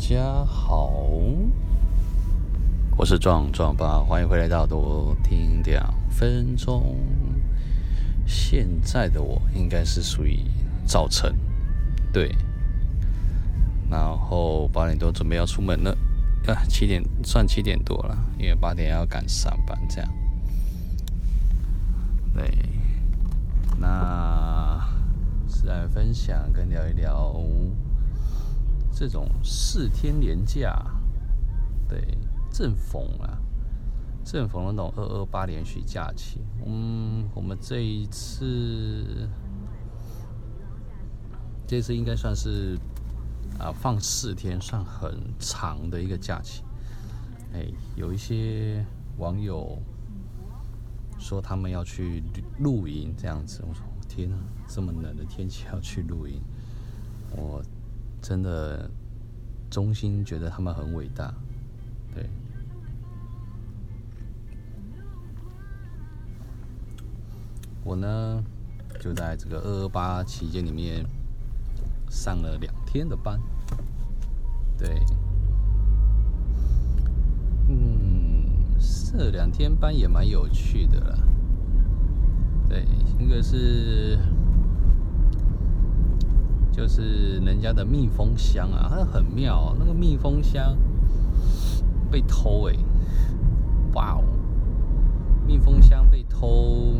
[0.00, 0.90] 家好，
[2.96, 6.96] 我是壮壮爸，欢迎回来到多听两分钟。
[8.26, 10.40] 现在的我应该是属于
[10.86, 11.36] 早晨，
[12.14, 12.34] 对，
[13.90, 15.90] 然后八点多准备要出门了，
[16.46, 20.10] 啊，七点算七点多了，因为八点要赶上班，这样。
[22.34, 22.50] 对，
[23.78, 24.80] 那
[25.46, 27.38] 是来分享跟聊一聊。
[28.92, 30.84] 这种四天连假，
[31.88, 32.18] 对，
[32.50, 33.38] 正逢啊，
[34.24, 36.40] 正逢那种二二八连续假期。
[36.66, 39.28] 嗯，我们这一次，
[41.66, 42.78] 这次应该算是
[43.58, 46.62] 啊放四天，算很长的一个假期。
[47.54, 47.66] 哎，
[47.96, 48.84] 有一些
[49.16, 49.78] 网友
[51.18, 52.22] 说他们要去
[52.58, 54.36] 露营这样子，我说天哪，
[54.68, 56.42] 这么冷的天气要去露营，
[57.34, 57.62] 我。
[58.22, 58.88] 真的，
[59.70, 61.34] 衷心觉得他们很伟大，
[62.14, 62.28] 对。
[67.82, 68.44] 我呢，
[69.00, 71.04] 就在这个二二八期间里面
[72.08, 73.40] 上了两天的班，
[74.78, 75.02] 对。
[77.68, 78.44] 嗯，
[78.78, 81.18] 这两天班也蛮有趣的啦，
[82.68, 82.86] 对，
[83.18, 84.18] 一个是。
[86.80, 89.76] 就是人家的蜜蜂箱啊，它很妙。
[89.78, 90.74] 那个蜜蜂箱
[92.10, 92.74] 被偷哎，
[93.92, 94.24] 哇哦！
[95.46, 96.94] 蜜蜂箱被偷，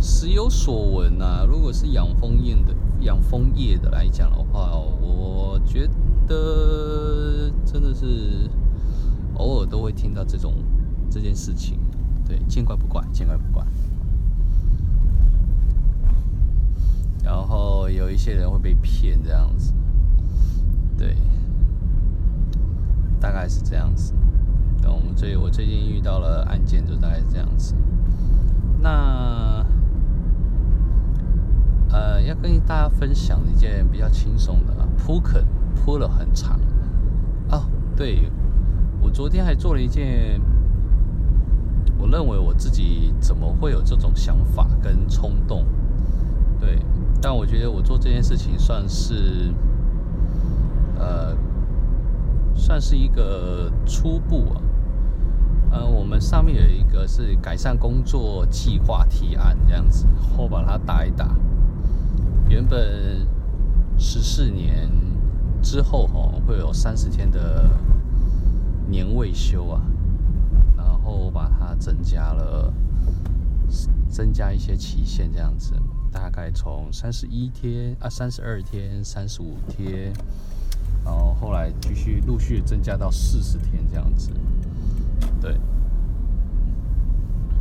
[0.00, 1.46] 时有所闻呐。
[1.48, 5.88] 如果是养蜂业的养蜂业的来讲的话，我觉
[6.26, 8.50] 得真的是
[9.34, 10.52] 偶尔都会听到这种
[11.08, 11.78] 这件事情。
[12.26, 13.64] 对，见怪不怪，见怪不怪。
[17.26, 19.74] 然后有一些人会被骗这样子，
[20.96, 21.16] 对，
[23.18, 24.14] 大概是这样子。
[24.80, 27.74] 那我们最我最近遇到了案件，就大概是这样子。
[28.80, 29.66] 那
[31.90, 35.44] 呃，要跟大家分享一件比较轻松的，铺肯
[35.74, 36.60] 铺了很长。
[37.50, 37.64] 哦，
[37.96, 38.30] 对，
[39.02, 40.40] 我昨天还做了一件，
[41.98, 45.64] 我认为我自己怎么会有这种想法跟冲动，
[46.60, 46.78] 对。
[47.20, 49.52] 但我觉得我做这件事情算是，
[50.98, 51.36] 呃，
[52.54, 54.62] 算是一个初步啊。
[55.72, 60.06] 呃，我们上面有一个是改善工作计划提案这样子，
[60.38, 61.36] 我把它打一打。
[62.48, 63.26] 原本
[63.98, 64.88] 十四年
[65.60, 67.68] 之后哈会有三十天的
[68.88, 69.82] 年未休啊，
[70.76, 72.72] 然后我把它增加了，
[74.08, 75.74] 增加一些期限这样子。
[76.16, 80.10] 大概从三十一天啊，三十二天、三十五天，
[81.04, 84.30] 然后后来继续陆续增加到四十天这样子。
[85.42, 85.60] 对，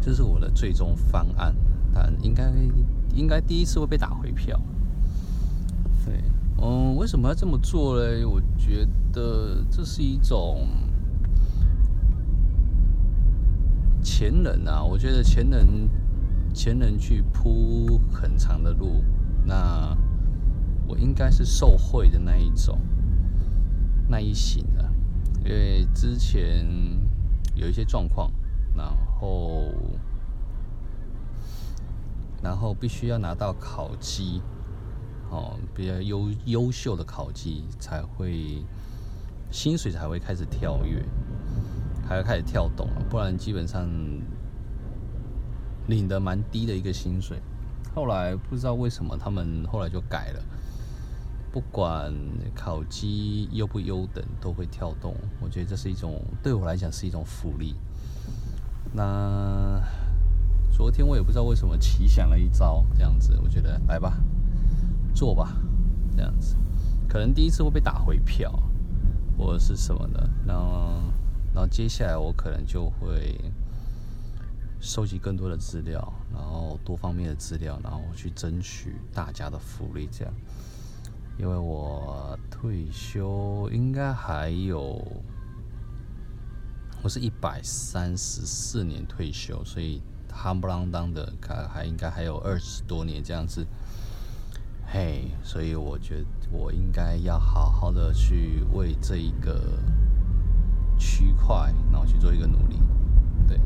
[0.00, 1.54] 这是我的最终方案，
[1.94, 2.52] 但应该
[3.14, 4.60] 应该第一次会被打回票。
[6.04, 6.20] 对，
[6.60, 8.24] 嗯，为什么要这么做嘞？
[8.24, 10.66] 我觉得这是一种
[14.02, 15.88] 前人啊，我觉得前人。
[16.52, 19.02] 前人去铺很长的路，
[19.44, 19.96] 那
[20.86, 22.78] 我应该是受贿的那一种，
[24.08, 24.92] 那一型的，
[25.44, 26.66] 因为之前
[27.54, 28.30] 有一些状况，
[28.76, 29.72] 然后
[32.42, 34.42] 然后必须要拿到考绩，
[35.30, 38.64] 哦，比较优优秀的考绩才会
[39.50, 41.02] 薪水才会开始跳跃，
[42.06, 43.88] 还要开始跳动，不然基本上。
[45.90, 47.38] 领的蛮低的一个薪水，
[47.94, 50.42] 后来不知道为什么他们后来就改了，
[51.52, 52.14] 不管
[52.54, 55.14] 考绩优不优等都会跳动。
[55.40, 57.74] 我觉得这是一种对我来讲是一种福利。
[58.92, 59.82] 那
[60.70, 64.16] 昨天我也不知道为什么奇想了一招，这样子，我觉得来吧，
[65.12, 65.56] 做吧，
[66.16, 66.56] 这样子，
[67.08, 68.50] 可能第一次会被打回票，
[69.36, 70.92] 或者是什么的，然后
[71.52, 73.38] 然后接下来我可能就会。
[74.80, 80.32] 收集更多的资料，然后多方面的资料，然后去争取大家的福利，这样。
[81.38, 85.00] 因为我退休应该还有，
[87.02, 93.66] 我是一百三十四年退休，所以夯不啷当的，还还应该还有二十多年这样子。
[94.86, 99.78] 嘿，所以我觉得我应该要好好的去为这一个
[100.98, 102.78] 区块，然后去做一个努力，
[103.46, 103.58] 对。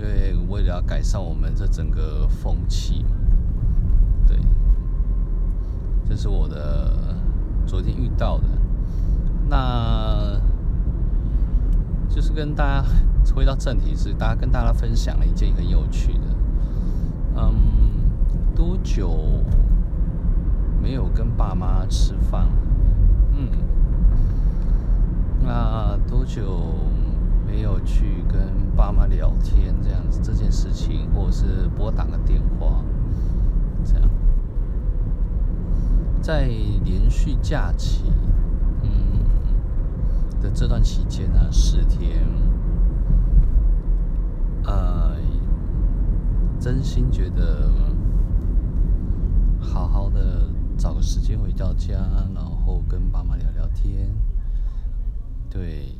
[0.00, 3.10] 因为为了要改善我们这整个风气嘛，
[4.26, 4.38] 对，
[6.08, 7.14] 这是我的
[7.66, 8.44] 昨天遇到的。
[9.48, 10.40] 那
[12.08, 12.88] 就是跟大家
[13.34, 16.24] 回到正题，是大家跟大家分享了一件很有趣的。
[17.36, 17.54] 嗯，
[18.54, 19.18] 多久
[20.80, 22.48] 没有跟爸妈吃饭？
[23.36, 23.50] 嗯，
[25.42, 26.74] 那多久
[27.46, 28.40] 没有去跟
[28.80, 29.74] 爸妈聊天？
[29.82, 32.82] 这样子这件事情，或者是拨打个电话，
[33.84, 34.08] 这样，
[36.22, 36.46] 在
[36.82, 38.04] 连续假期，
[38.82, 38.90] 嗯
[40.40, 42.26] 的这段期间呢，十天，
[44.64, 45.10] 呃。
[46.58, 47.70] 真心觉得，
[49.58, 51.94] 好好的找个时间回到家，
[52.34, 54.14] 然后跟爸妈聊聊天。
[55.48, 55.94] 对，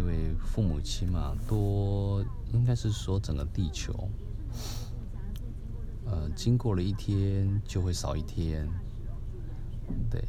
[0.00, 2.24] 因为父母亲嘛，多
[2.54, 4.08] 应该是说整个地球，
[6.06, 8.66] 呃，经过了一天就会少一天。
[10.08, 10.24] 对，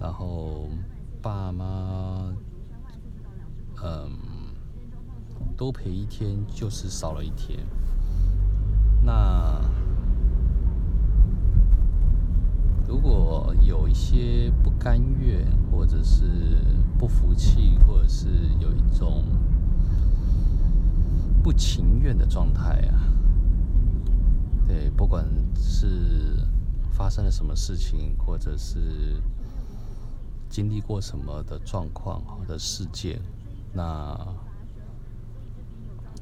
[0.00, 0.68] 然后
[1.22, 2.34] 爸妈，
[3.84, 4.10] 嗯。
[5.56, 7.64] 多陪一天就是少了一天。
[9.00, 9.60] 那
[12.88, 16.24] 如果有一些不甘愿，或者是
[17.04, 18.28] 不服气，或者是
[18.58, 19.24] 有一种
[21.42, 22.96] 不情愿的状态啊，
[24.66, 25.22] 对，不管
[25.54, 26.38] 是
[26.94, 29.20] 发生了什么事情，或者是
[30.48, 33.20] 经历过什么的状况或者事件，
[33.74, 34.18] 那。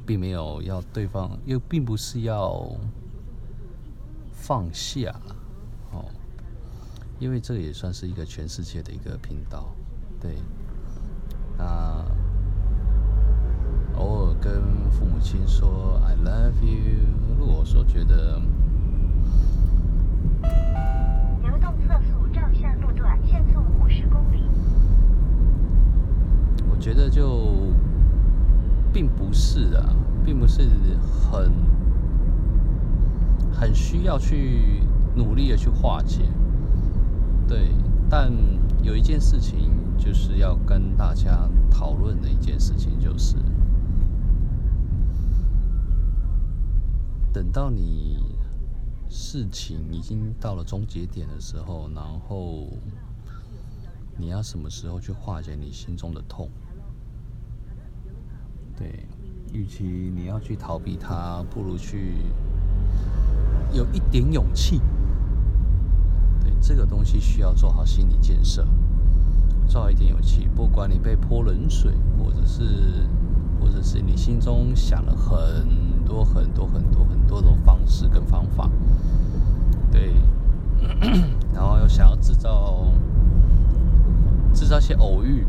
[0.05, 2.69] 并没有要对方，又并不是要
[4.33, 5.15] 放下
[5.93, 6.05] 哦，
[7.21, 9.73] 因为这也算是一个全世界的一个频道，
[10.21, 10.39] 对。
[11.63, 12.05] 那
[13.97, 14.61] 偶尔跟
[14.91, 17.07] 父母亲说 “I love you”，
[17.39, 18.41] 如果说觉得
[21.43, 24.43] 流动测速照相路段限速五十公里，
[26.71, 27.53] 我觉得就。
[28.95, 29.89] 并不是啊，
[30.23, 30.69] 并不是
[31.01, 31.51] 很
[33.51, 34.83] 很需要去
[35.15, 36.29] 努力的去化解，
[37.49, 37.71] 对。
[38.11, 38.31] 但
[38.83, 39.71] 有一件事情
[40.05, 43.37] 就是要跟大家讨论的一件事情，就是
[47.33, 48.19] 等到你
[49.09, 52.67] 事情已经到了终结点的时候，然后
[54.19, 56.51] 你要什么时候去化解你心中的痛？
[58.77, 59.07] 对，
[59.53, 62.17] 与其你要去逃避它，不如去
[63.73, 64.81] 有一点勇气。
[66.41, 68.67] 对，这个东西需要做好心理建设，
[69.67, 70.49] 造一点勇气。
[70.55, 72.63] 不管你被泼冷水，或者是，
[73.61, 75.67] 或者是你心中想了很
[76.05, 78.71] 多很多很多很多种方式跟方法，
[79.91, 80.15] 对，
[81.55, 82.87] 然后又想要制造
[84.53, 85.47] 制造一些偶遇。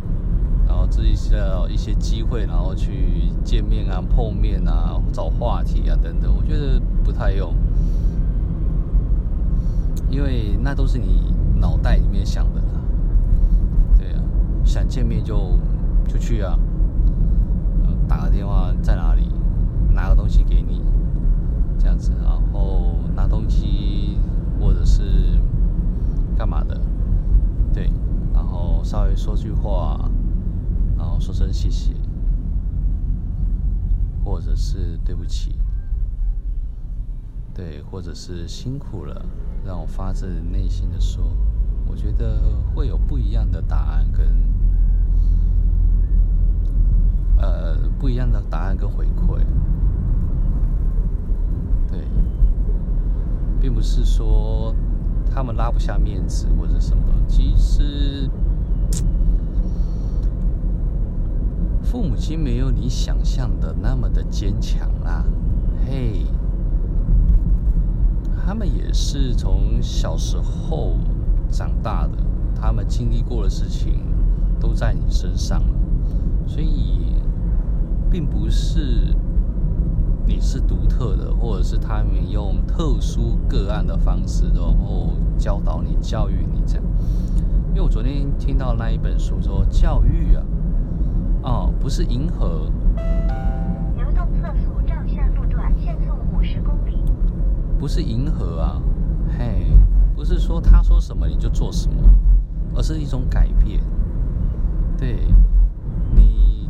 [0.66, 7.54] 然后制造一些机会，然后去见面啊、碰面啊、找话题啊等等，我觉得不太用，
[10.10, 12.82] 因为那都是你脑袋里面想的啦。
[14.64, 15.58] 想见面就
[16.08, 16.58] 就去啊，
[18.08, 19.30] 打个电话在哪里，
[19.92, 20.82] 拿个东西给你，
[21.78, 24.18] 这样子，然后拿东西
[24.60, 25.40] 或者是
[26.38, 26.80] 干嘛的，
[27.74, 27.92] 对，
[28.34, 30.10] 然后稍微说句话。
[30.96, 31.92] 然后说声谢谢，
[34.24, 35.54] 或者是对不起，
[37.54, 39.26] 对，或者是辛苦了，
[39.66, 41.26] 让我发自内心的说，
[41.88, 42.40] 我觉得
[42.74, 44.28] 会有不一样的答案跟，
[47.38, 49.40] 呃，不一样的答案跟回馈，
[51.90, 52.00] 对，
[53.62, 54.74] 并不是说
[55.34, 58.30] 他们拉不下面子或者什么，其实。
[61.84, 65.24] 父母亲没有你想象的那么的坚强啦，
[65.86, 66.26] 嘿，
[68.44, 70.98] 他们也是从小时候
[71.54, 72.18] 长大的，
[72.60, 74.02] 他们经历过的事情
[74.60, 75.76] 都在你身上了，
[76.48, 77.14] 所以
[78.10, 79.16] 并不是
[80.26, 86.84] 你是独特的，或者是他们用特殊个案的方式，然后教导你、教育你这样。
[87.70, 90.44] 因为我昨天听到那一本书说教育啊。
[91.44, 92.72] 哦，不是银河。
[93.98, 97.04] 流动测速照相路段限速五十公里。
[97.78, 98.82] 不是银河啊，
[99.38, 99.68] 嘿，
[100.16, 101.96] 不是说他说什么你就做什么，
[102.76, 103.82] 而是一种改变。
[104.98, 105.28] 对，
[106.16, 106.70] 你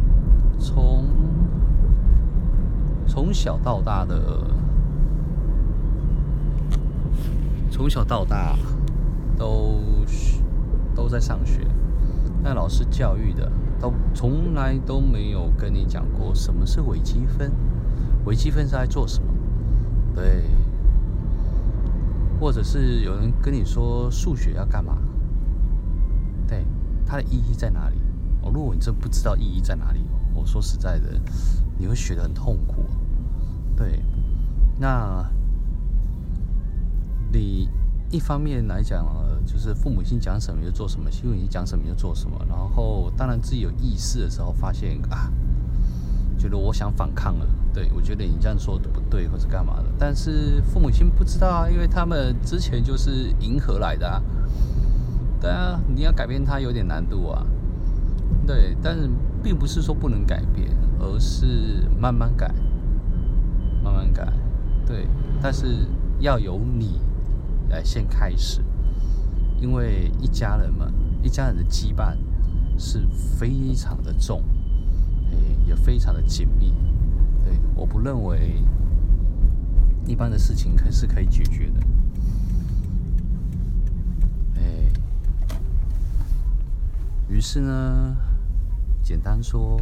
[0.57, 1.05] 从
[3.05, 4.47] 从小到大的，
[7.69, 8.55] 从小到大
[9.37, 9.79] 都
[10.95, 11.67] 都在上学，
[12.41, 17.51] 那老师教育的都从来都没有跟你讲过什么是微积分，
[18.25, 19.31] 微积分是在做什么？
[20.15, 20.45] 对，
[22.43, 24.97] 或者是有人跟你说数学要干嘛？
[26.45, 26.65] 对，
[27.05, 27.95] 它的意义在哪里？
[28.41, 30.01] 哦，如果你真不知道意义在哪里，
[30.35, 31.17] 我说实在的，
[31.77, 32.83] 你会学得很痛苦。
[33.77, 34.03] 对，
[34.77, 35.25] 那
[37.31, 37.69] 你
[38.11, 39.07] 一方面来讲，
[39.45, 45.31] 就是父母亲讲什么就做什么，父母亲讲什么就做什么，然后当然自己有意识的时候，发现啊，
[46.43, 47.47] 觉得我想反抗了。
[47.73, 54.21] 对，我觉得你这样说的不对，或者干嘛的，但是父母亲不知道啊，因为他们之前就是迎合来的啊。
[55.39, 57.45] 对啊，你要改变他有点难度啊。
[58.45, 59.09] 对，但是
[59.41, 60.67] 并不是说不能改变，
[60.99, 62.53] 而是慢慢改，
[63.81, 64.27] 慢慢改。
[64.85, 65.07] 对，
[65.41, 65.87] 但是
[66.19, 66.99] 要由你
[67.69, 68.61] 来先开始，
[69.61, 72.17] 因为一家人嘛，一家人的羁绊
[72.77, 72.99] 是
[73.39, 74.43] 非常的重，
[75.65, 76.73] 也非常的紧密。
[77.43, 78.61] 对，我不认为
[80.05, 81.79] 一般的事情可是可以解决的。
[84.55, 84.91] 诶，
[87.29, 88.17] 于是呢。
[89.05, 89.77] 简单说，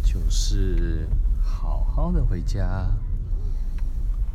[0.00, 1.08] 就是
[1.42, 2.88] 好好的回家。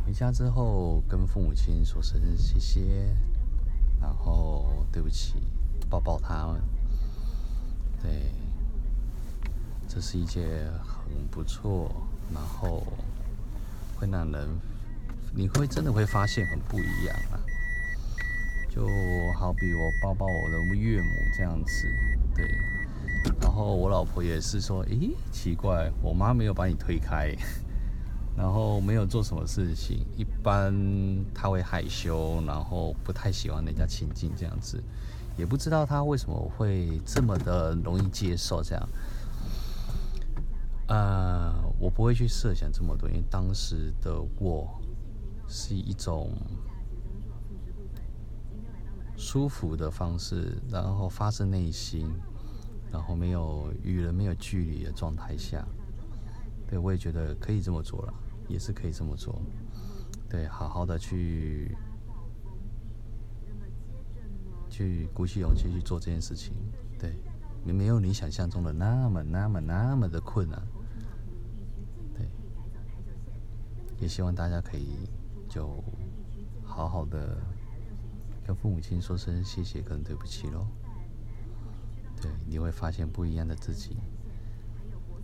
[0.04, 3.16] 回家之后，跟父母亲说声谢谢，
[3.98, 5.36] 然后对不起，
[5.88, 6.60] 抱抱他们。
[8.02, 8.30] 对，
[9.88, 10.44] 这是一件
[10.82, 11.90] 很不错，
[12.32, 12.82] 然后
[13.96, 14.48] 会让人，
[15.34, 17.40] 你会真的会发现很不一样啊。
[18.68, 18.86] 就
[19.38, 21.88] 好比我抱抱我的岳母这样子，
[22.34, 22.46] 对。
[23.40, 27.34] 然后我老婆也是说：“诶，奇怪，我妈没有把你推开，
[28.36, 30.04] 然后没有做什么事情。
[30.16, 30.72] 一般
[31.34, 34.82] 她会害羞，然后不太喜欢人家亲近这样子，
[35.38, 38.88] 也不知道她为什么会这么的容易接受这样。
[40.88, 44.80] 呃，我不会去设想这么多，因为当时的我
[45.48, 46.32] 是一种
[49.16, 52.10] 舒服的方式，然后发自内心。”
[52.88, 55.66] 然后没有与人没有距离的状态下，
[56.68, 58.14] 对，我也觉得可以这么做了，
[58.48, 59.42] 也是可以这么做，
[60.30, 61.76] 对，好好的去
[64.70, 66.54] 去鼓起勇气去做这件事情，
[66.98, 67.12] 对，
[67.64, 70.62] 没没有你想象中的那么那么那么的困难，
[73.98, 75.08] 也希望大家可以
[75.48, 75.82] 就
[76.64, 77.36] 好好的
[78.44, 80.66] 跟父母亲说声谢谢跟对不起喽。
[82.20, 83.96] 对，你会发现不一样的自己。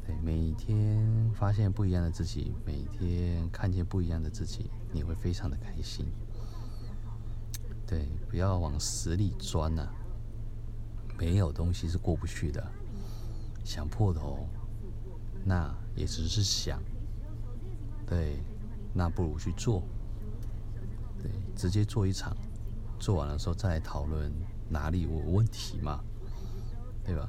[0.04, 6.06] 对，每天发现不一样的自己，每天看见不一样的自己，你会非常的开心。
[7.86, 9.88] 对，不要往死里钻呐、
[11.18, 12.72] 没有东西是过不去的。
[13.64, 14.48] 想破头，
[15.44, 16.82] 那也只是想。
[18.04, 18.42] 对，
[18.94, 19.82] 那不如去做。
[21.20, 22.36] 对，直接做一场，
[22.98, 24.32] 做完的时候再来讨论
[24.68, 26.02] 哪里有问题嘛。
[27.04, 27.28] 对吧？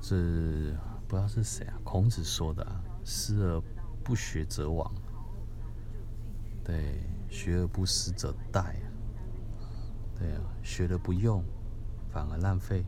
[0.00, 0.14] 这
[1.08, 1.74] 不知道是谁啊？
[1.82, 3.60] 孔子说的啊，“思而
[4.04, 4.88] 不学则罔”。
[6.62, 8.76] 对，学而不思则殆。
[10.16, 11.42] 对啊，学了不用，
[12.12, 12.84] 反而浪费。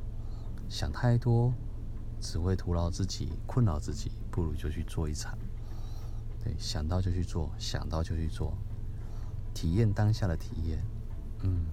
[0.68, 1.52] 想太多，
[2.20, 4.12] 只会徒劳自己，困扰自己。
[4.30, 5.36] 不如就去做一场。
[6.42, 8.56] 对，想到就去做，想到就去做，
[9.54, 10.82] 体验当下的体验。
[11.42, 11.66] 嗯。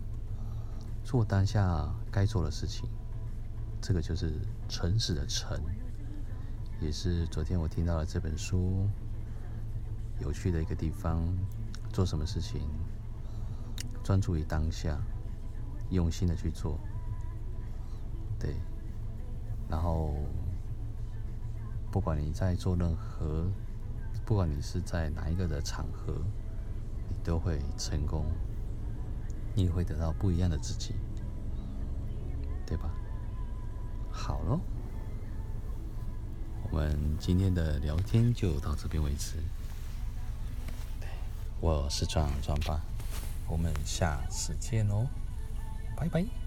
[1.04, 2.90] 做当下该做的事情，
[3.82, 4.34] 这个就是
[4.68, 5.58] 诚实的诚，
[6.82, 8.88] 也是昨天我听到了这本书
[10.20, 11.24] 有趣的一个地方。
[11.94, 12.62] 做什么事情，
[14.04, 15.00] 专注于当下，
[15.90, 16.78] 用心的去做，
[18.38, 18.54] 对。
[19.68, 20.14] 然后，
[21.90, 23.50] 不管你在做任何，
[24.28, 26.14] 不管你是在哪一个的场合，
[27.08, 28.26] 你都会成功。
[29.56, 30.94] 你也会得到不一样的自己，
[32.66, 32.92] 对吧？
[34.12, 34.60] 好喽，
[36.70, 39.38] 我们今天的聊天就到这边为止。
[41.62, 42.82] 我是壮壮爸，
[43.48, 45.08] 我们下次见喽，
[45.96, 46.47] 拜拜。